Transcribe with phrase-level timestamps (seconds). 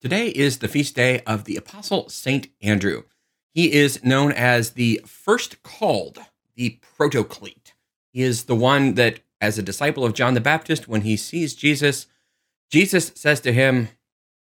[0.00, 3.02] Today is the feast day of the Apostle Saint Andrew.
[3.52, 6.20] He is known as the first called,
[6.54, 7.72] the protoclete.
[8.12, 11.56] He is the one that, as a disciple of John the Baptist, when he sees
[11.56, 12.06] Jesus,
[12.70, 13.88] Jesus says to him,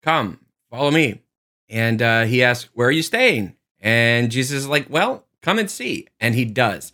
[0.02, 0.40] Come,
[0.72, 1.22] follow me.
[1.68, 3.54] And uh, he asks, Where are you staying?
[3.79, 6.08] And Jesus is like, Well, come and see.
[6.18, 6.90] And he does.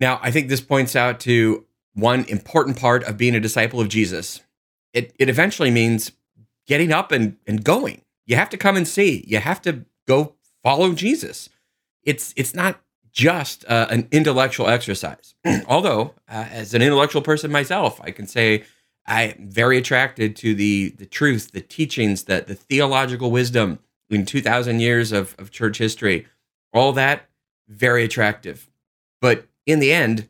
[0.00, 1.64] Now, I think this points out to
[1.94, 4.40] one important part of being a disciple of Jesus.
[4.92, 6.10] It, it eventually means
[6.68, 8.02] getting up and, and going.
[8.26, 9.24] You have to come and see.
[9.26, 11.48] You have to go follow Jesus.
[12.04, 15.34] It's it's not just uh, an intellectual exercise.
[15.66, 18.64] Although, uh, as an intellectual person myself, I can say
[19.06, 23.80] I'm very attracted to the the truth, the teachings, that the theological wisdom
[24.10, 26.26] in 2,000 years of, of church history.
[26.72, 27.28] All that
[27.68, 28.70] very attractive.
[29.20, 30.28] But in the end,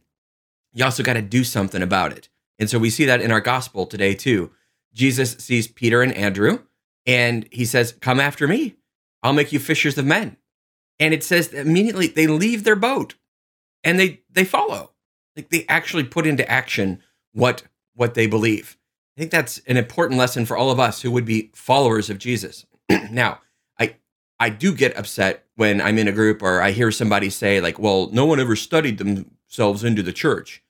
[0.72, 2.28] you also got to do something about it.
[2.58, 4.50] And so we see that in our gospel today too.
[4.92, 6.60] Jesus sees Peter and Andrew
[7.06, 8.76] and he says, Come after me.
[9.22, 10.36] I'll make you fishers of men.
[11.00, 13.14] And it says immediately they leave their boat
[13.84, 14.92] and they they follow.
[15.36, 17.00] Like they actually put into action
[17.32, 17.62] what
[17.94, 18.76] what they believe.
[19.16, 22.18] I think that's an important lesson for all of us who would be followers of
[22.18, 22.66] Jesus.
[23.10, 23.40] now,
[23.78, 23.96] I
[24.38, 27.78] I do get upset when I'm in a group or I hear somebody say like,
[27.78, 30.62] "Well, no one ever studied themselves into the church."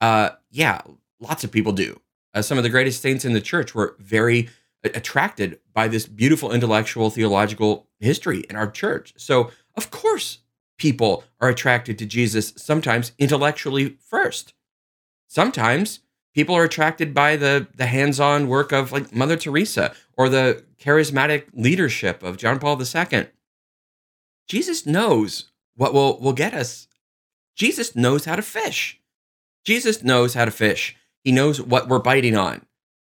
[0.00, 0.80] Uh, yeah,
[1.20, 2.00] lots of people do
[2.34, 4.48] uh, some of the greatest saints in the church were very
[4.82, 9.12] attracted by this beautiful intellectual theological history in our church.
[9.16, 10.38] So, of course,
[10.78, 14.54] people are attracted to Jesus sometimes intellectually first.
[15.28, 16.00] Sometimes
[16.34, 21.44] people are attracted by the the hands-on work of like Mother Teresa or the charismatic
[21.52, 23.26] leadership of John Paul II.
[24.48, 26.88] Jesus knows what will will get us.
[27.54, 29.00] Jesus knows how to fish.
[29.64, 30.96] Jesus knows how to fish.
[31.24, 32.66] He knows what we're biting on.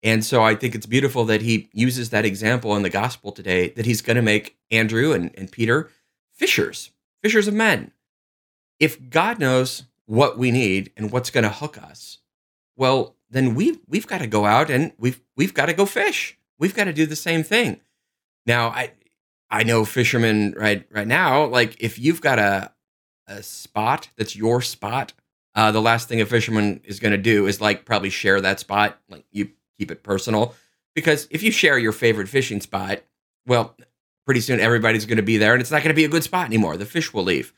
[0.02, 3.70] And so I think it's beautiful that he uses that example in the gospel today
[3.70, 5.90] that he's going to make Andrew and, and Peter
[6.32, 6.90] fishers,
[7.22, 7.92] fishers of men.
[8.78, 12.18] If God knows what we need and what's going to hook us,
[12.76, 16.38] well, then we've, we've got to go out and we've, we've got to go fish.
[16.58, 17.80] We've got to do the same thing.
[18.44, 18.92] Now, I,
[19.50, 22.72] I know fishermen right, right now, like if you've got a,
[23.26, 25.14] a spot that's your spot
[25.56, 28.60] uh, the last thing a fisherman is going to do is like probably share that
[28.60, 29.00] spot.
[29.08, 30.54] Like you keep it personal
[30.94, 33.00] because if you share your favorite fishing spot,
[33.46, 33.74] well,
[34.26, 36.22] pretty soon everybody's going to be there and it's not going to be a good
[36.22, 36.76] spot anymore.
[36.76, 37.54] The fish will leave.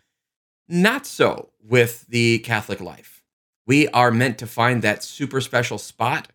[0.68, 3.24] Not so with the Catholic life.
[3.66, 6.28] We are meant to find that super special spot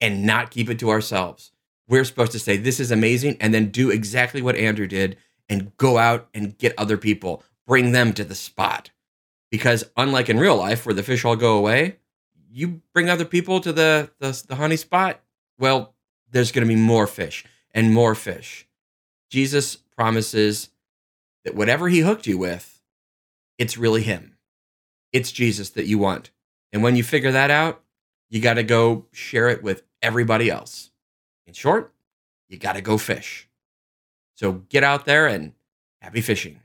[0.00, 1.50] and not keep it to ourselves.
[1.88, 5.16] We're supposed to say, This is amazing, and then do exactly what Andrew did
[5.48, 8.90] and go out and get other people, bring them to the spot
[9.52, 11.98] because unlike in real life where the fish all go away,
[12.50, 15.20] you bring other people to the the, the honey spot.
[15.58, 15.94] Well,
[16.30, 18.66] there's going to be more fish and more fish.
[19.30, 20.70] Jesus promises
[21.44, 22.82] that whatever he hooked you with,
[23.58, 24.36] it's really him.
[25.12, 26.30] It's Jesus that you want.
[26.72, 27.82] And when you figure that out,
[28.30, 30.90] you got to go share it with everybody else.
[31.46, 31.92] In short,
[32.48, 33.48] you got to go fish.
[34.34, 35.52] So get out there and
[36.00, 36.60] happy fishing.